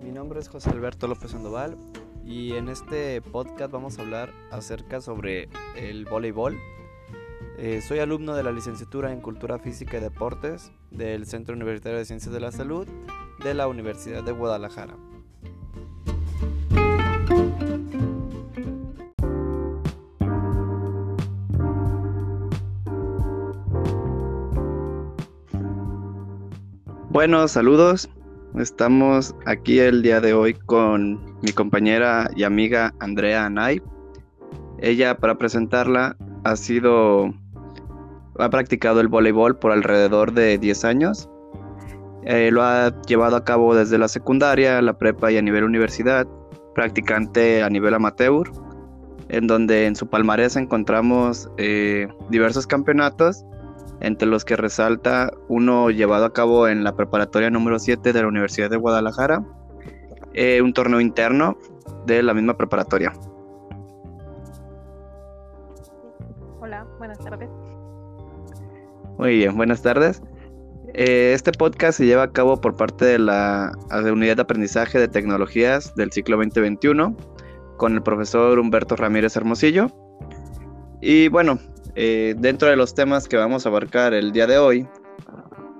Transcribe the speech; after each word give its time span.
Mi 0.00 0.12
nombre 0.12 0.38
es 0.38 0.48
José 0.48 0.70
Alberto 0.70 1.08
López 1.08 1.32
Sandoval 1.32 1.76
y 2.24 2.52
en 2.52 2.68
este 2.68 3.20
podcast 3.20 3.72
vamos 3.72 3.98
a 3.98 4.02
hablar 4.02 4.32
acerca 4.52 5.00
sobre 5.00 5.48
el 5.74 6.04
voleibol. 6.04 6.56
Eh, 7.58 7.82
soy 7.82 7.98
alumno 7.98 8.36
de 8.36 8.44
la 8.44 8.52
licenciatura 8.52 9.12
en 9.12 9.20
Cultura 9.20 9.58
Física 9.58 9.96
y 9.96 10.00
Deportes 10.00 10.70
del 10.92 11.26
Centro 11.26 11.56
Universitario 11.56 11.98
de 11.98 12.04
Ciencias 12.04 12.32
de 12.32 12.38
la 12.38 12.52
Salud 12.52 12.86
de 13.42 13.54
la 13.54 13.66
Universidad 13.66 14.22
de 14.22 14.30
Guadalajara. 14.30 14.94
Bueno, 27.10 27.48
saludos. 27.48 28.08
Estamos 28.58 29.34
aquí 29.46 29.80
el 29.80 30.02
día 30.02 30.20
de 30.20 30.32
hoy 30.32 30.54
con 30.54 31.20
mi 31.42 31.50
compañera 31.50 32.30
y 32.36 32.44
amiga 32.44 32.94
Andrea 33.00 33.46
Anay. 33.46 33.82
Ella, 34.78 35.18
para 35.18 35.36
presentarla, 35.36 36.16
ha 36.44 36.54
sido, 36.54 37.34
ha 38.38 38.50
practicado 38.50 39.00
el 39.00 39.08
voleibol 39.08 39.58
por 39.58 39.72
alrededor 39.72 40.32
de 40.34 40.56
10 40.58 40.84
años. 40.84 41.28
Eh, 42.22 42.50
lo 42.52 42.62
ha 42.62 42.94
llevado 43.08 43.34
a 43.34 43.44
cabo 43.44 43.74
desde 43.74 43.98
la 43.98 44.06
secundaria, 44.06 44.80
la 44.80 44.96
prepa 44.98 45.32
y 45.32 45.36
a 45.36 45.42
nivel 45.42 45.64
universidad, 45.64 46.24
practicante 46.76 47.60
a 47.60 47.68
nivel 47.68 47.92
amateur, 47.92 48.48
en 49.30 49.48
donde 49.48 49.86
en 49.86 49.96
su 49.96 50.08
palmarés 50.08 50.54
encontramos 50.54 51.50
eh, 51.58 52.06
diversos 52.30 52.68
campeonatos 52.68 53.44
entre 54.04 54.28
los 54.28 54.44
que 54.44 54.56
resalta 54.56 55.32
uno 55.48 55.90
llevado 55.90 56.26
a 56.26 56.32
cabo 56.32 56.68
en 56.68 56.84
la 56.84 56.94
preparatoria 56.94 57.48
número 57.48 57.78
7 57.78 58.12
de 58.12 58.22
la 58.22 58.28
Universidad 58.28 58.68
de 58.68 58.76
Guadalajara, 58.76 59.42
eh, 60.34 60.60
un 60.60 60.74
torneo 60.74 61.00
interno 61.00 61.56
de 62.06 62.22
la 62.22 62.34
misma 62.34 62.56
preparatoria. 62.56 63.12
Hola, 66.60 66.86
buenas 66.98 67.18
tardes. 67.18 67.48
Muy 69.16 69.36
bien, 69.36 69.56
buenas 69.56 69.80
tardes. 69.80 70.22
Eh, 70.92 71.32
este 71.34 71.52
podcast 71.52 71.98
se 71.98 72.06
lleva 72.06 72.24
a 72.24 72.32
cabo 72.32 72.60
por 72.60 72.76
parte 72.76 73.06
de 73.06 73.18
la 73.18 73.72
Unidad 73.90 74.36
de 74.36 74.42
Aprendizaje 74.42 74.98
de 74.98 75.08
Tecnologías 75.08 75.94
del 75.94 76.12
ciclo 76.12 76.36
2021 76.36 77.16
con 77.78 77.94
el 77.94 78.02
profesor 78.02 78.58
Humberto 78.58 78.96
Ramírez 78.96 79.34
Hermosillo. 79.36 79.88
Y 81.00 81.28
bueno, 81.28 81.58
eh, 81.94 82.34
dentro 82.38 82.68
de 82.68 82.76
los 82.76 82.94
temas 82.94 83.28
que 83.28 83.36
vamos 83.36 83.66
a 83.66 83.68
abarcar 83.68 84.14
el 84.14 84.32
día 84.32 84.46
de 84.46 84.58
hoy, 84.58 84.86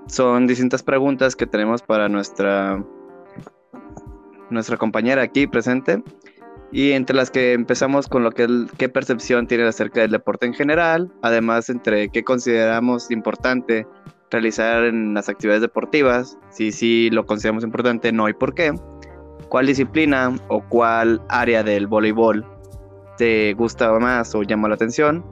son 0.07 0.47
distintas 0.47 0.83
preguntas 0.83 1.35
que 1.35 1.45
tenemos 1.45 1.81
para 1.81 2.07
nuestra, 2.09 2.83
nuestra 4.49 4.77
compañera 4.77 5.23
aquí 5.23 5.47
presente. 5.47 6.03
Y 6.71 6.91
entre 6.91 7.15
las 7.15 7.31
que 7.31 7.53
empezamos 7.53 8.07
con 8.07 8.23
lo 8.23 8.31
que 8.31 8.47
qué 8.77 8.89
percepción 8.89 9.47
tiene 9.47 9.65
acerca 9.65 10.01
del 10.01 10.11
deporte 10.11 10.45
en 10.45 10.53
general, 10.53 11.11
además 11.21 11.69
entre 11.69 12.09
qué 12.09 12.23
consideramos 12.23 13.11
importante 13.11 13.87
realizar 14.31 14.83
en 14.83 15.13
las 15.13 15.29
actividades 15.29 15.61
deportivas, 15.61 16.37
si 16.49 16.71
sí 16.71 17.09
lo 17.11 17.25
consideramos 17.25 17.63
importante, 17.63 18.11
no 18.11 18.27
y 18.27 18.33
por 18.33 18.53
qué, 18.55 18.73
cuál 19.47 19.67
disciplina 19.67 20.35
o 20.49 20.61
cuál 20.67 21.21
área 21.29 21.63
del 21.63 21.87
voleibol 21.87 22.45
te 23.17 23.53
gusta 23.53 23.91
más 23.99 24.35
o 24.35 24.43
llama 24.43 24.67
la 24.67 24.75
atención, 24.75 25.23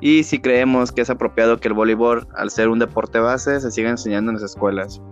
y 0.00 0.24
si 0.24 0.40
creemos 0.40 0.92
que 0.92 1.02
es 1.02 1.10
apropiado 1.10 1.58
que 1.58 1.68
el 1.68 1.74
voleibol, 1.74 2.26
al 2.34 2.50
ser 2.50 2.68
un 2.68 2.78
deporte 2.78 3.18
base, 3.18 3.60
se 3.60 3.70
siga 3.70 3.90
enseñando 3.90 4.30
en 4.30 4.36
las 4.36 4.44
escuelas. 4.44 5.02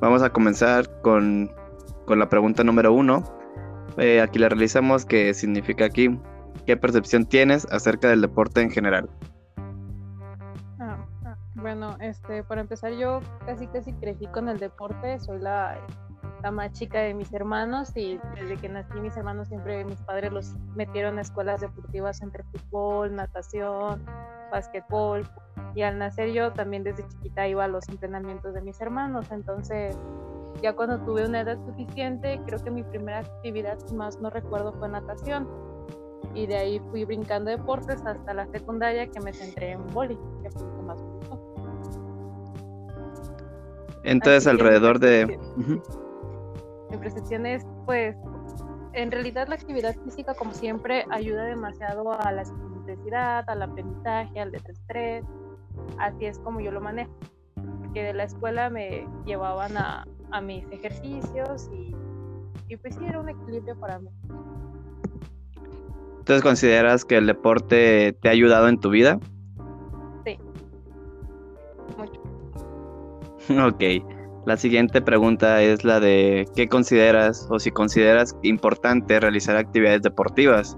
Vamos 0.00 0.22
a 0.22 0.30
comenzar 0.30 1.00
con, 1.02 1.50
la 2.08 2.28
pregunta 2.28 2.64
número 2.64 2.92
uno. 2.92 3.22
Eh, 3.96 4.20
aquí 4.20 4.40
la 4.40 4.48
realizamos, 4.48 5.06
¿qué 5.06 5.32
significa 5.34 5.84
aquí? 5.84 6.18
¿Qué 6.66 6.76
percepción 6.76 7.26
tienes 7.26 7.66
acerca 7.70 8.08
del 8.08 8.20
deporte 8.20 8.60
en 8.60 8.70
general? 8.70 9.08
Ah, 10.80 11.06
bueno, 11.54 11.96
este, 12.00 12.42
para 12.42 12.60
empezar, 12.60 12.92
yo 12.92 13.20
casi 13.46 13.68
casi 13.68 13.92
crecí 13.92 14.26
con 14.26 14.48
el 14.48 14.58
deporte, 14.58 15.20
soy 15.20 15.38
la 15.38 15.78
la 16.44 16.50
más 16.50 16.72
chica 16.72 17.00
de 17.00 17.14
mis 17.14 17.32
hermanos 17.32 17.96
y 17.96 18.20
desde 18.34 18.58
que 18.58 18.68
nací 18.68 19.00
mis 19.00 19.16
hermanos 19.16 19.48
siempre 19.48 19.82
mis 19.82 19.98
padres 20.02 20.30
los 20.30 20.54
metieron 20.76 21.16
a 21.16 21.22
escuelas 21.22 21.62
deportivas 21.62 22.20
entre 22.20 22.44
fútbol, 22.44 23.16
natación, 23.16 24.04
básquetbol 24.54 25.28
y 25.74 25.82
al 25.82 25.98
nacer 25.98 26.32
yo 26.32 26.52
también 26.52 26.84
desde 26.84 27.06
chiquita 27.08 27.46
iba 27.48 27.64
a 27.64 27.68
los 27.68 27.88
entrenamientos 27.88 28.54
de 28.54 28.62
mis 28.62 28.80
hermanos, 28.80 29.30
entonces 29.30 29.98
ya 30.62 30.72
cuando 30.74 31.00
tuve 31.00 31.26
una 31.26 31.40
edad 31.40 31.58
suficiente 31.66 32.40
creo 32.46 32.62
que 32.62 32.70
mi 32.70 32.84
primera 32.84 33.18
actividad 33.18 33.78
más 33.90 34.20
no 34.20 34.30
recuerdo 34.30 34.72
fue 34.74 34.88
natación 34.88 35.48
y 36.34 36.46
de 36.46 36.56
ahí 36.56 36.80
fui 36.90 37.04
brincando 37.04 37.50
deportes 37.50 38.04
hasta 38.06 38.34
la 38.34 38.46
secundaria 38.46 39.06
que 39.08 39.20
me 39.20 39.32
centré 39.32 39.72
en 39.72 39.86
boli, 39.88 40.18
que 40.42 40.50
fue 40.50 40.62
lo 40.62 40.76
que 40.76 40.82
más 40.82 41.02
me 41.02 41.10
gustó. 41.10 41.40
Entonces 44.04 44.46
alrededor 44.46 44.98
de 44.98 45.38
mi 46.90 46.96
percepción 46.98 47.46
es, 47.46 47.64
pues, 47.86 48.16
en 48.92 49.10
realidad 49.10 49.48
la 49.48 49.56
actividad 49.56 49.96
física, 50.04 50.34
como 50.34 50.52
siempre, 50.52 51.04
ayuda 51.10 51.44
demasiado 51.44 52.12
a 52.12 52.30
la 52.30 52.44
simplicidad, 52.84 53.44
al 53.48 53.62
aprendizaje, 53.62 54.40
al 54.40 54.52
desestrés. 54.52 55.24
Así 55.98 56.26
es 56.26 56.38
como 56.38 56.60
yo 56.60 56.70
lo 56.70 56.80
manejo. 56.80 57.12
Porque 57.80 58.02
de 58.02 58.14
la 58.14 58.24
escuela 58.24 58.70
me 58.70 59.06
llevaban 59.24 59.76
a, 59.76 60.06
a 60.30 60.40
mis 60.40 60.64
ejercicios 60.70 61.70
y, 61.72 61.94
y 62.68 62.76
pues 62.76 62.94
sí, 62.94 63.04
era 63.06 63.20
un 63.20 63.28
equilibrio 63.28 63.78
para 63.78 63.98
mí. 63.98 64.10
Entonces, 66.18 66.42
¿consideras 66.42 67.04
que 67.04 67.18
el 67.18 67.26
deporte 67.26 68.16
te 68.20 68.28
ha 68.28 68.32
ayudado 68.32 68.68
en 68.68 68.78
tu 68.78 68.90
vida? 68.90 69.18
Sí. 70.24 70.38
Mucho. 71.98 72.20
ok. 73.68 73.82
La 74.46 74.56
siguiente 74.56 75.00
pregunta 75.00 75.62
es 75.62 75.84
la 75.84 76.00
de 76.00 76.46
¿qué 76.54 76.68
consideras 76.68 77.46
o 77.50 77.58
si 77.58 77.70
consideras 77.70 78.36
importante 78.42 79.18
realizar 79.20 79.56
actividades 79.56 80.02
deportivas? 80.02 80.76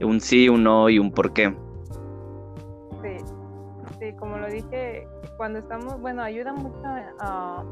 Un 0.00 0.20
sí, 0.20 0.48
un 0.48 0.64
no 0.64 0.88
y 0.88 0.98
un 0.98 1.12
por 1.12 1.32
qué. 1.32 1.54
Sí, 3.02 3.16
sí 3.98 4.12
como 4.18 4.38
lo 4.38 4.48
dije, 4.48 5.06
cuando 5.36 5.58
estamos, 5.58 6.00
bueno, 6.00 6.22
ayuda 6.22 6.52
mucho 6.52 6.82
a, 7.20 7.64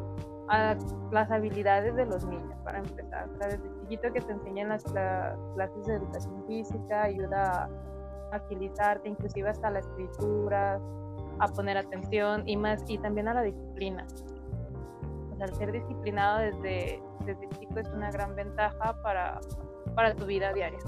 las 1.12 1.30
habilidades 1.30 1.94
de 1.94 2.06
los 2.06 2.24
niños, 2.24 2.56
para 2.64 2.78
empezar. 2.78 3.28
desde 3.38 3.60
chiquito 3.80 4.12
que 4.12 4.20
te 4.20 4.32
enseñan 4.32 4.68
las, 4.70 4.82
clases 4.82 5.86
de 5.86 5.94
educación 5.94 6.44
física, 6.48 7.02
ayuda 7.04 7.68
a 8.32 8.36
agilizarte, 8.36 9.08
inclusive 9.08 9.48
hasta 9.48 9.70
la 9.70 9.78
escritura, 9.78 10.80
a 11.38 11.48
poner 11.48 11.78
atención 11.78 12.48
y 12.48 12.56
más, 12.56 12.82
y 12.88 12.98
también 12.98 13.28
a 13.28 13.34
la 13.34 13.42
disciplina 13.42 14.04
al 15.42 15.54
ser 15.54 15.72
disciplinado 15.72 16.38
desde, 16.38 17.02
desde 17.24 17.48
chico 17.58 17.78
es 17.78 17.88
una 17.90 18.10
gran 18.10 18.34
ventaja 18.34 18.94
para, 19.02 19.40
para 19.94 20.14
tu 20.14 20.26
vida 20.26 20.52
diaria. 20.52 20.78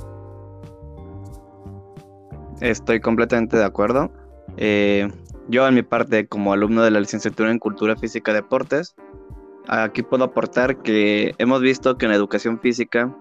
Estoy 2.62 3.00
completamente 3.00 3.56
de 3.56 3.64
acuerdo. 3.64 4.12
Eh, 4.56 5.10
yo, 5.48 5.66
en 5.66 5.74
mi 5.74 5.82
parte, 5.82 6.28
como 6.28 6.52
alumno 6.52 6.84
de 6.84 6.92
la 6.92 7.00
licenciatura 7.00 7.50
en 7.50 7.58
Cultura 7.58 7.96
Física 7.96 8.32
Deportes, 8.32 8.94
aquí 9.66 10.04
puedo 10.04 10.22
aportar 10.22 10.80
que 10.80 11.34
hemos 11.38 11.60
visto 11.60 11.98
que 11.98 12.06
en 12.06 12.12
educación 12.12 12.60
física 12.60 13.12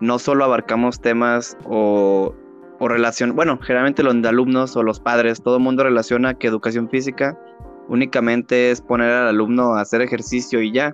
no 0.00 0.18
solo 0.18 0.44
abarcamos 0.44 1.00
temas 1.00 1.56
o, 1.64 2.34
o 2.78 2.88
relación, 2.88 3.34
bueno, 3.34 3.58
generalmente 3.62 4.02
los 4.02 4.14
alumnos 4.26 4.76
o 4.76 4.82
los 4.82 5.00
padres, 5.00 5.42
todo 5.42 5.56
el 5.56 5.62
mundo 5.62 5.84
relaciona 5.84 6.34
que 6.34 6.48
educación 6.48 6.90
física 6.90 7.38
únicamente 7.88 8.70
es 8.70 8.82
poner 8.82 9.10
al 9.10 9.28
alumno 9.28 9.74
a 9.74 9.80
hacer 9.80 10.02
ejercicio 10.02 10.60
y 10.60 10.70
ya, 10.70 10.92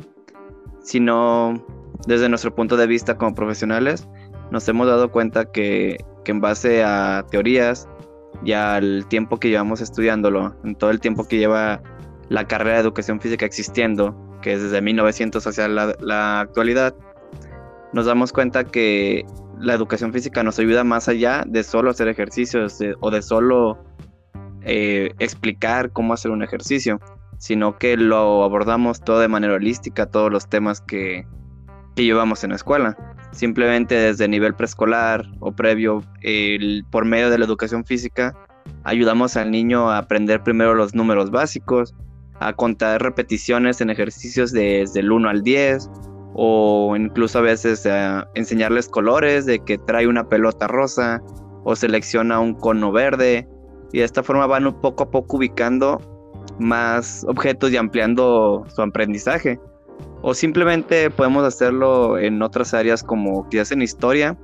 sino 0.80 1.64
desde 2.06 2.28
nuestro 2.28 2.54
punto 2.54 2.76
de 2.76 2.86
vista 2.86 3.16
como 3.16 3.34
profesionales 3.34 4.06
nos 4.50 4.68
hemos 4.68 4.86
dado 4.86 5.10
cuenta 5.10 5.50
que, 5.50 6.04
en 6.26 6.42
base 6.42 6.84
a 6.84 7.24
teorías 7.30 7.88
y 8.44 8.52
al 8.52 9.06
tiempo 9.08 9.40
que 9.40 9.48
llevamos 9.48 9.80
estudiándolo, 9.80 10.54
en 10.62 10.74
todo 10.74 10.90
el 10.90 11.00
tiempo 11.00 11.26
que 11.26 11.38
lleva 11.38 11.80
la 12.28 12.46
carrera 12.46 12.74
de 12.76 12.82
educación 12.82 13.18
física 13.18 13.46
existiendo, 13.46 14.14
que 14.42 14.52
es 14.52 14.62
desde 14.62 14.82
1900 14.82 15.46
hacia 15.46 15.68
la, 15.68 15.96
la 16.00 16.40
actualidad, 16.40 16.94
nos 17.94 18.04
damos 18.04 18.34
cuenta 18.34 18.64
que 18.64 19.24
la 19.58 19.72
educación 19.72 20.12
física 20.12 20.42
nos 20.42 20.58
ayuda 20.58 20.84
más 20.84 21.08
allá 21.08 21.44
de 21.46 21.62
solo 21.64 21.90
hacer 21.90 22.08
ejercicios 22.08 22.78
o 23.00 23.10
de 23.10 23.22
solo 23.22 23.78
eh, 24.62 25.12
explicar 25.18 25.92
cómo 25.92 26.12
hacer 26.12 26.30
un 26.30 26.42
ejercicio, 26.42 27.00
sino 27.38 27.78
que 27.78 27.96
lo 27.96 28.44
abordamos 28.44 29.00
todo 29.00 29.20
de 29.20 29.28
manera 29.28 29.54
holística, 29.54 30.06
todos 30.06 30.30
los 30.30 30.48
temas 30.48 30.80
que, 30.80 31.26
llevamos 31.96 32.44
en 32.44 32.50
la 32.50 32.56
escuela. 32.56 32.96
Simplemente 33.32 33.94
desde 33.94 34.26
nivel 34.26 34.54
preescolar 34.54 35.26
o 35.40 35.52
previo, 35.52 36.02
por 36.90 37.04
medio 37.04 37.30
de 37.30 37.38
la 37.38 37.44
educación 37.44 37.84
física, 37.84 38.34
ayudamos 38.84 39.36
al 39.36 39.50
niño 39.50 39.90
a 39.90 39.98
aprender 39.98 40.42
primero 40.42 40.74
los 40.74 40.94
números 40.94 41.30
básicos, 41.30 41.94
a 42.40 42.52
contar 42.52 43.02
repeticiones 43.02 43.80
en 43.80 43.90
ejercicios 43.90 44.52
desde 44.52 45.00
el 45.00 45.12
1 45.12 45.28
al 45.28 45.42
10 45.42 45.90
o 46.34 46.94
incluso 46.96 47.38
a 47.38 47.42
veces 47.42 47.84
eh, 47.84 48.22
enseñarles 48.34 48.88
colores 48.88 49.44
de 49.46 49.58
que 49.58 49.78
trae 49.78 50.06
una 50.06 50.28
pelota 50.28 50.68
rosa 50.68 51.20
o 51.64 51.74
selecciona 51.74 52.38
un 52.38 52.54
cono 52.54 52.92
verde 52.92 53.48
y 53.92 53.98
de 53.98 54.04
esta 54.04 54.22
forma 54.22 54.46
van 54.46 54.80
poco 54.80 55.04
a 55.04 55.10
poco 55.10 55.38
ubicando 55.38 56.00
más 56.58 57.24
objetos 57.28 57.72
y 57.72 57.76
ampliando 57.76 58.64
su 58.68 58.82
aprendizaje. 58.82 59.58
O 60.22 60.34
simplemente 60.34 61.10
podemos 61.10 61.44
hacerlo 61.44 62.18
en 62.18 62.42
otras 62.42 62.74
áreas 62.74 63.02
como 63.02 63.48
quizás 63.48 63.70
en 63.72 63.82
historia, 63.82 64.36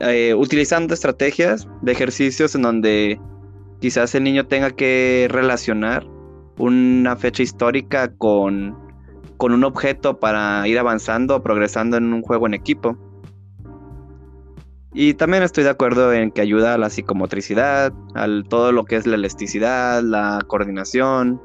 eh, 0.00 0.34
utilizando 0.34 0.92
estrategias 0.92 1.66
de 1.80 1.92
ejercicios 1.92 2.54
en 2.54 2.62
donde 2.62 3.20
quizás 3.80 4.14
el 4.14 4.24
niño 4.24 4.46
tenga 4.46 4.70
que 4.70 5.28
relacionar 5.30 6.06
una 6.58 7.16
fecha 7.16 7.42
histórica 7.42 8.12
con, 8.16 8.76
con 9.36 9.52
un 9.52 9.64
objeto 9.64 10.18
para 10.18 10.66
ir 10.68 10.78
avanzando, 10.78 11.42
progresando 11.42 11.96
en 11.96 12.12
un 12.12 12.22
juego 12.22 12.46
en 12.46 12.54
equipo. 12.54 12.98
Y 14.92 15.12
también 15.14 15.42
estoy 15.42 15.64
de 15.64 15.70
acuerdo 15.70 16.12
en 16.14 16.30
que 16.30 16.40
ayuda 16.40 16.72
a 16.72 16.78
la 16.78 16.88
psicomotricidad, 16.88 17.92
a 18.14 18.26
todo 18.48 18.72
lo 18.72 18.84
que 18.84 18.96
es 18.96 19.06
la 19.06 19.16
elasticidad, 19.16 20.02
la 20.02 20.38
coordinación. 20.46 21.40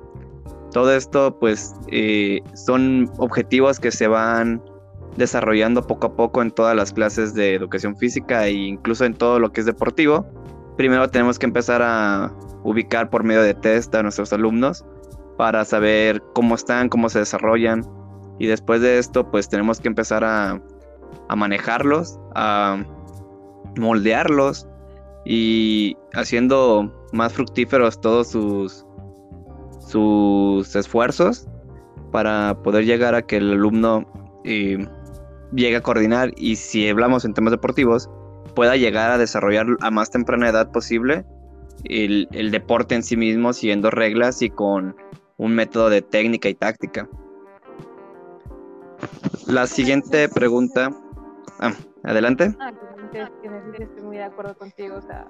Todo 0.71 0.93
esto 0.95 1.37
pues 1.39 1.73
eh, 1.91 2.39
son 2.53 3.11
objetivos 3.17 3.79
que 3.79 3.91
se 3.91 4.07
van 4.07 4.61
desarrollando 5.17 5.85
poco 5.85 6.07
a 6.07 6.15
poco 6.15 6.41
en 6.41 6.51
todas 6.51 6.75
las 6.75 6.93
clases 6.93 7.33
de 7.33 7.53
educación 7.53 7.97
física 7.97 8.47
e 8.47 8.53
incluso 8.53 9.03
en 9.03 9.13
todo 9.13 9.39
lo 9.39 9.51
que 9.51 9.61
es 9.61 9.65
deportivo. 9.65 10.25
Primero 10.77 11.09
tenemos 11.09 11.37
que 11.37 11.45
empezar 11.45 11.81
a 11.81 12.33
ubicar 12.63 13.09
por 13.09 13.23
medio 13.23 13.41
de 13.41 13.53
test 13.53 13.93
a 13.95 14.03
nuestros 14.03 14.31
alumnos 14.31 14.85
para 15.37 15.65
saber 15.65 16.23
cómo 16.33 16.55
están, 16.55 16.87
cómo 16.87 17.09
se 17.09 17.19
desarrollan. 17.19 17.85
Y 18.39 18.47
después 18.47 18.81
de 18.81 18.97
esto 18.97 19.29
pues 19.29 19.49
tenemos 19.49 19.79
que 19.79 19.89
empezar 19.89 20.23
a, 20.23 20.61
a 21.27 21.35
manejarlos, 21.35 22.17
a 22.35 22.83
moldearlos 23.77 24.67
y 25.25 25.97
haciendo 26.13 26.91
más 27.11 27.33
fructíferos 27.33 27.99
todos 27.99 28.29
sus, 28.29 28.85
sus 29.91 30.75
esfuerzos 30.75 31.47
para 32.11 32.57
poder 32.63 32.85
llegar 32.85 33.15
a 33.15 33.21
que 33.21 33.37
el 33.37 33.51
alumno 33.51 34.05
eh, 34.43 34.87
llegue 35.53 35.75
a 35.75 35.81
coordinar 35.81 36.31
y 36.37 36.55
si 36.55 36.87
hablamos 36.89 37.25
en 37.25 37.33
temas 37.33 37.51
deportivos, 37.51 38.09
pueda 38.55 38.75
llegar 38.75 39.11
a 39.11 39.17
desarrollar 39.17 39.65
a 39.81 39.91
más 39.91 40.09
temprana 40.09 40.49
edad 40.49 40.71
posible 40.71 41.25
el, 41.85 42.51
deporte 42.51 42.95
en 42.95 43.03
sí 43.03 43.17
mismo 43.17 43.53
siguiendo 43.53 43.89
reglas 43.89 44.41
y 44.41 44.49
con 44.49 44.95
un 45.37 45.55
método 45.55 45.89
de 45.89 46.01
técnica 46.01 46.49
y 46.49 46.53
táctica. 46.53 47.07
La 49.47 49.67
siguiente 49.67 50.29
pregunta. 50.29 50.91
Ah, 51.59 51.73
adelante. 52.03 52.55
Ah, 52.59 52.71
estoy 53.13 54.03
muy 54.03 54.17
de 54.17 54.23
acuerdo 54.23 54.55
contigo. 54.55 54.97
O 54.97 55.01
sea, 55.01 55.27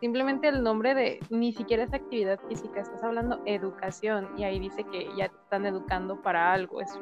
simplemente 0.00 0.48
el 0.48 0.62
nombre 0.62 0.94
de 0.94 1.20
ni 1.30 1.52
siquiera 1.52 1.84
es 1.84 1.92
actividad 1.92 2.38
física, 2.48 2.80
estás 2.80 3.02
hablando 3.02 3.40
educación 3.46 4.28
y 4.36 4.44
ahí 4.44 4.58
dice 4.58 4.84
que 4.84 5.08
ya 5.16 5.28
te 5.28 5.36
están 5.36 5.66
educando 5.66 6.20
para 6.20 6.52
algo. 6.52 6.80
Eso. 6.80 7.00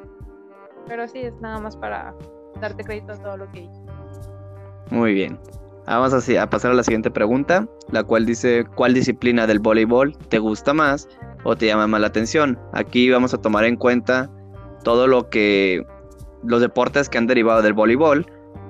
Pero 0.87 1.07
sí, 1.07 1.19
es 1.19 1.33
nada 1.41 1.59
más 1.59 1.77
para 1.77 2.13
darte 2.59 2.83
crédito 2.83 3.13
a 3.13 3.17
todo 3.17 3.37
lo 3.37 3.51
que. 3.51 3.67
Muy 4.91 5.13
bien. 5.13 5.39
Vamos 5.85 6.13
así 6.13 6.37
a 6.37 6.47
pasar 6.47 6.71
a 6.71 6.75
la 6.75 6.83
siguiente 6.83 7.09
pregunta, 7.09 7.67
la 7.91 8.03
cual 8.03 8.25
dice, 8.25 8.65
¿cuál 8.75 8.93
disciplina 8.93 9.47
del 9.47 9.59
voleibol 9.59 10.15
te 10.29 10.37
gusta 10.37 10.73
más 10.73 11.07
o 11.43 11.55
te 11.55 11.65
llama 11.65 11.87
más 11.87 12.01
la 12.01 12.07
atención? 12.07 12.59
Aquí 12.73 13.09
vamos 13.09 13.33
a 13.33 13.39
tomar 13.39 13.65
en 13.65 13.75
cuenta 13.75 14.29
todo 14.83 15.07
lo 15.07 15.29
que 15.29 15.83
los 16.43 16.61
deportes 16.61 17.09
que 17.09 17.17
han 17.17 17.27
derivado 17.27 17.61
del 17.61 17.73
voleibol 17.73 18.25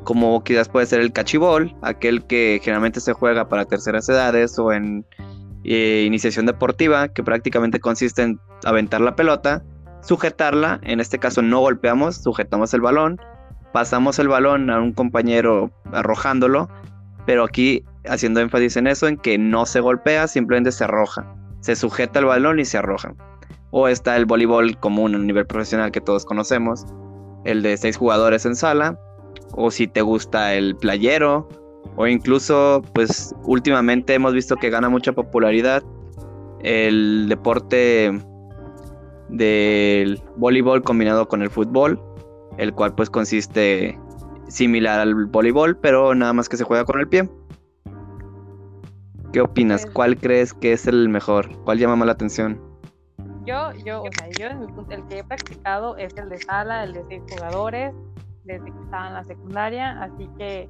como 0.09 0.43
quizás 0.43 0.67
puede 0.67 0.87
ser 0.87 1.01
el 1.01 1.13
cachibol, 1.13 1.75
aquel 1.83 2.25
que 2.25 2.59
generalmente 2.63 2.99
se 2.99 3.13
juega 3.13 3.47
para 3.47 3.65
terceras 3.65 4.09
edades 4.09 4.57
o 4.57 4.73
en 4.73 5.05
eh, 5.63 6.03
iniciación 6.03 6.47
deportiva, 6.47 7.09
que 7.09 7.23
prácticamente 7.23 7.79
consiste 7.79 8.23
en 8.23 8.39
aventar 8.65 9.01
la 9.01 9.15
pelota, 9.15 9.61
sujetarla, 10.01 10.79
en 10.81 10.99
este 10.99 11.19
caso 11.19 11.43
no 11.43 11.59
golpeamos, 11.59 12.23
sujetamos 12.23 12.73
el 12.73 12.81
balón, 12.81 13.21
pasamos 13.71 14.17
el 14.17 14.29
balón 14.29 14.71
a 14.71 14.81
un 14.81 14.93
compañero 14.93 15.69
arrojándolo, 15.93 16.69
pero 17.27 17.43
aquí 17.43 17.85
haciendo 18.07 18.39
énfasis 18.39 18.77
en 18.77 18.87
eso, 18.87 19.07
en 19.07 19.15
que 19.15 19.37
no 19.37 19.67
se 19.67 19.79
golpea, 19.79 20.27
simplemente 20.27 20.71
se 20.71 20.85
arroja, 20.85 21.31
se 21.59 21.75
sujeta 21.75 22.17
el 22.17 22.25
balón 22.25 22.59
y 22.59 22.65
se 22.65 22.79
arroja. 22.79 23.13
O 23.69 23.87
está 23.87 24.17
el 24.17 24.25
voleibol 24.25 24.75
común 24.79 25.13
a 25.13 25.19
nivel 25.19 25.45
profesional 25.45 25.91
que 25.91 26.01
todos 26.01 26.25
conocemos, 26.25 26.83
el 27.45 27.61
de 27.61 27.77
seis 27.77 27.95
jugadores 27.95 28.47
en 28.47 28.55
sala, 28.55 28.97
o 29.53 29.71
si 29.71 29.87
te 29.87 30.01
gusta 30.01 30.53
el 30.53 30.75
playero, 30.75 31.47
o 31.95 32.07
incluso, 32.07 32.81
pues 32.93 33.35
últimamente 33.43 34.13
hemos 34.13 34.33
visto 34.33 34.55
que 34.55 34.69
gana 34.69 34.89
mucha 34.89 35.13
popularidad 35.13 35.83
el 36.61 37.27
deporte 37.29 38.11
del 39.29 40.21
voleibol 40.37 40.81
combinado 40.81 41.27
con 41.27 41.41
el 41.41 41.49
fútbol, 41.49 42.01
el 42.57 42.73
cual 42.73 42.95
pues 42.95 43.09
consiste 43.09 43.97
similar 44.47 44.99
al 44.99 45.13
voleibol, 45.25 45.77
pero 45.77 46.15
nada 46.15 46.33
más 46.33 46.49
que 46.49 46.57
se 46.57 46.63
juega 46.63 46.85
con 46.85 46.99
el 46.99 47.07
pie. 47.07 47.29
¿Qué 49.31 49.41
opinas? 49.41 49.83
Pues 49.83 49.93
¿Cuál 49.93 50.17
crees 50.17 50.53
que 50.53 50.73
es 50.73 50.87
el 50.87 51.07
mejor? 51.09 51.49
¿Cuál 51.63 51.77
llama 51.77 51.95
más 51.95 52.07
la 52.07 52.13
atención? 52.13 52.59
Yo, 53.45 53.71
yo, 53.85 54.03
o 54.03 54.09
sea, 54.11 54.29
yo 54.37 54.47
el 54.89 55.07
que 55.07 55.19
he 55.19 55.23
practicado 55.23 55.97
es 55.97 56.15
el 56.17 56.29
de 56.29 56.37
sala, 56.39 56.83
el 56.83 56.93
de 56.93 57.03
seis 57.05 57.21
jugadores, 57.29 57.93
desde 58.53 58.71
que 58.71 58.79
estaba 58.83 59.07
en 59.07 59.13
la 59.13 59.23
secundaria, 59.23 60.01
así 60.01 60.27
que 60.37 60.69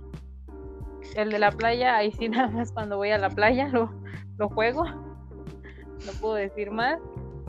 el 1.16 1.32
de 1.32 1.40
la 1.40 1.52
playa, 1.52 1.96
ahí 1.96 2.12
sí 2.12 2.30
nada 2.30 2.50
más 2.50 2.72
cuando 2.72 2.98
voy 2.98 3.12
a 3.12 3.18
la 3.18 3.30
playa 3.30 3.70
lo, 3.70 3.90
lo 4.38 4.50
juego, 4.50 4.84
no 4.86 6.12
puedo 6.20 6.36
decir 6.36 6.72
más. 6.72 7.00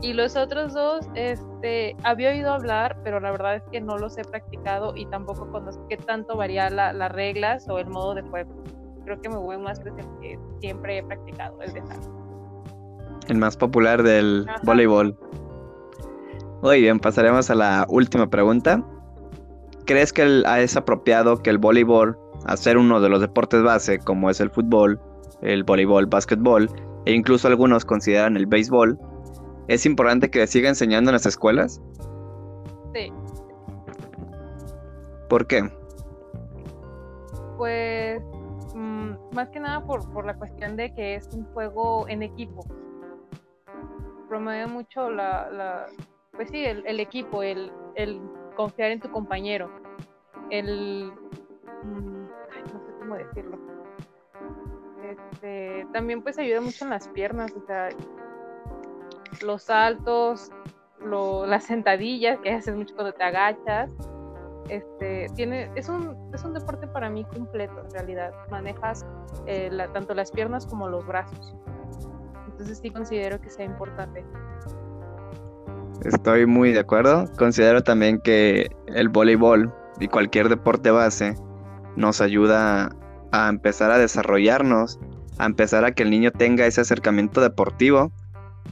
Y 0.01 0.13
los 0.13 0.35
otros 0.35 0.73
dos, 0.73 1.07
este, 1.13 1.95
había 2.03 2.31
oído 2.31 2.51
hablar, 2.51 2.97
pero 3.03 3.19
la 3.19 3.29
verdad 3.29 3.57
es 3.57 3.63
que 3.71 3.79
no 3.81 3.99
los 3.99 4.17
he 4.17 4.23
practicado 4.23 4.93
y 4.95 5.05
tampoco 5.05 5.51
conozco 5.51 5.85
qué 5.89 5.97
tanto 5.97 6.35
varía 6.35 6.71
las 6.71 7.11
reglas 7.11 7.69
o 7.69 7.77
el 7.77 7.87
modo 7.87 8.15
de 8.15 8.23
juego. 8.23 8.51
Creo 9.05 9.21
que 9.21 9.29
me 9.29 9.37
voy 9.37 9.59
más 9.59 9.79
el 9.81 9.93
que 10.21 10.39
siempre 10.59 10.97
he 10.97 11.03
practicado, 11.03 11.61
el 11.61 11.73
de 11.73 11.83
El 13.27 13.37
más 13.37 13.55
popular 13.55 14.01
del 14.01 14.47
voleibol. 14.63 15.15
Muy 16.63 16.81
bien, 16.81 16.99
pasaremos 16.99 17.51
a 17.51 17.55
la 17.55 17.85
última 17.87 18.27
pregunta. 18.27 18.83
¿Crees 19.91 20.13
que 20.13 20.41
es 20.59 20.77
apropiado 20.77 21.43
que 21.43 21.49
el 21.49 21.57
voleibol, 21.57 22.17
a 22.45 22.55
ser 22.55 22.77
uno 22.77 23.01
de 23.01 23.09
los 23.09 23.19
deportes 23.19 23.61
base 23.61 23.99
como 23.99 24.29
es 24.29 24.39
el 24.39 24.49
fútbol, 24.49 25.01
el 25.41 25.65
voleibol, 25.65 26.05
básquetbol 26.05 26.69
e 27.05 27.11
incluso 27.11 27.49
algunos 27.49 27.83
consideran 27.83 28.37
el 28.37 28.45
béisbol, 28.45 28.97
es 29.67 29.85
importante 29.85 30.31
que 30.31 30.47
siga 30.47 30.69
enseñando 30.69 31.09
en 31.09 31.15
las 31.15 31.25
escuelas? 31.25 31.81
Sí. 32.95 33.11
¿Por 35.27 35.45
qué? 35.45 35.69
Pues 37.57 38.23
mm, 38.73 39.11
más 39.35 39.49
que 39.49 39.59
nada 39.59 39.85
por, 39.85 40.25
la 40.25 40.37
cuestión 40.37 40.77
de 40.77 40.93
que 40.93 41.15
es 41.15 41.27
un 41.33 41.43
juego 41.51 42.07
en 42.07 42.23
equipo. 42.23 42.65
Promueve 44.29 44.67
mucho 44.67 45.09
la, 45.09 45.87
pues 46.31 46.47
sí, 46.49 46.63
el, 46.63 46.99
equipo, 47.01 47.43
el, 47.43 47.73
el 47.95 48.21
confiar 48.55 48.91
en 48.91 49.01
tu 49.01 49.11
compañero, 49.11 49.80
el, 50.51 51.11
mm, 51.83 52.23
no 52.73 52.79
sé 52.85 52.91
cómo 52.99 53.15
decirlo. 53.15 53.57
Este, 55.03 55.87
también 55.91 56.21
pues 56.21 56.37
ayuda 56.37 56.61
mucho 56.61 56.85
en 56.85 56.91
las 56.91 57.07
piernas, 57.09 57.51
o 57.55 57.65
sea, 57.65 57.89
los 59.41 59.63
saltos, 59.63 60.51
las 61.01 61.63
sentadillas 61.63 62.39
que 62.39 62.51
haces 62.51 62.75
mucho 62.75 62.93
cuando 62.93 63.13
te 63.13 63.23
agachas. 63.23 63.89
Este, 64.69 65.27
tiene, 65.35 65.69
es, 65.75 65.89
un, 65.89 66.15
es 66.33 66.43
un 66.43 66.53
deporte 66.53 66.87
para 66.87 67.09
mí 67.09 67.25
completo 67.25 67.81
en 67.83 67.91
realidad. 67.91 68.31
Manejas 68.51 69.05
eh, 69.47 69.69
tanto 69.93 70.13
las 70.13 70.31
piernas 70.31 70.67
como 70.67 70.87
los 70.87 71.05
brazos. 71.05 71.55
Entonces 72.47 72.77
sí 72.77 72.91
considero 72.91 73.41
que 73.41 73.49
sea 73.49 73.65
importante. 73.65 74.23
Estoy 76.05 76.45
muy 76.45 76.71
de 76.71 76.79
acuerdo. 76.79 77.25
Considero 77.37 77.83
también 77.83 78.21
que 78.21 78.69
el 78.87 79.09
voleibol 79.09 79.73
y 80.01 80.07
cualquier 80.07 80.49
deporte 80.49 80.91
base 80.91 81.35
nos 81.95 82.21
ayuda 82.21 82.89
a 83.31 83.49
empezar 83.49 83.91
a 83.91 83.99
desarrollarnos, 83.99 84.99
a 85.37 85.45
empezar 85.45 85.85
a 85.85 85.91
que 85.91 86.03
el 86.03 86.09
niño 86.09 86.31
tenga 86.31 86.65
ese 86.65 86.81
acercamiento 86.81 87.39
deportivo 87.39 88.11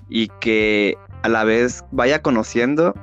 y 0.09 0.27
que 0.41 0.97
a 1.21 1.29
la 1.29 1.43
vez 1.43 1.85
vaya 1.91 2.21
conociendo 2.21 2.93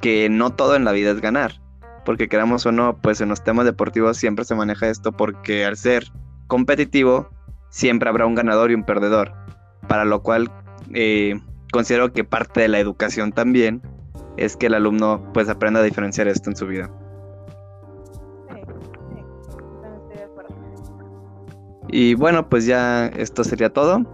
que 0.00 0.28
no 0.30 0.50
todo 0.50 0.76
en 0.76 0.84
la 0.84 0.92
vida 0.92 1.10
es 1.10 1.20
ganar. 1.20 1.60
Porque 2.04 2.28
queramos 2.28 2.64
o 2.66 2.72
no, 2.72 2.98
pues 2.98 3.20
en 3.20 3.28
los 3.28 3.42
temas 3.42 3.66
deportivos 3.66 4.16
siempre 4.16 4.44
se 4.44 4.54
maneja 4.54 4.88
esto 4.88 5.12
porque 5.12 5.64
al 5.64 5.76
ser 5.76 6.04
competitivo 6.46 7.28
siempre 7.68 8.08
habrá 8.08 8.26
un 8.26 8.36
ganador 8.36 8.70
y 8.70 8.74
un 8.74 8.84
perdedor. 8.84 9.32
Para 9.88 10.04
lo 10.04 10.22
cual 10.22 10.50
eh, 10.94 11.38
considero 11.72 12.12
que 12.12 12.22
parte 12.22 12.60
de 12.60 12.68
la 12.68 12.78
educación 12.78 13.32
también 13.32 13.82
es 14.36 14.56
que 14.56 14.66
el 14.66 14.74
alumno 14.74 15.30
pues 15.34 15.48
aprenda 15.48 15.80
a 15.80 15.82
diferenciar 15.82 16.28
esto 16.28 16.48
en 16.48 16.56
su 16.56 16.66
vida. 16.66 16.90
Y 21.92 22.14
bueno, 22.14 22.48
pues 22.48 22.66
ya 22.66 23.06
esto 23.06 23.44
sería 23.44 23.72
todo. 23.72 24.04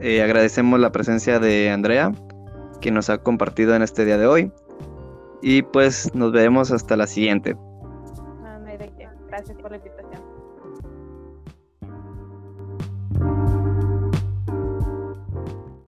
Eh, 0.00 0.22
agradecemos 0.22 0.80
la 0.80 0.90
presencia 0.90 1.38
de 1.38 1.70
Andrea, 1.70 2.12
que 2.80 2.90
nos 2.90 3.10
ha 3.10 3.18
compartido 3.18 3.74
en 3.74 3.82
este 3.82 4.04
día 4.04 4.18
de 4.18 4.26
hoy. 4.26 4.52
Y 5.40 5.62
pues 5.62 6.14
nos 6.14 6.32
vemos 6.32 6.70
hasta 6.70 6.96
la 6.96 7.06
siguiente. 7.06 7.56
Qué. 8.78 9.08
Gracias 9.28 9.56
por 9.58 9.70
la 9.70 9.76
invitación. 9.76 10.21